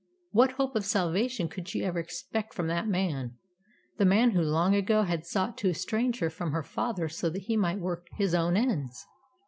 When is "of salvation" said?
0.75-1.47